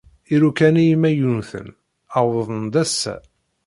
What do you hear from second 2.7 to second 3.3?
ass-a.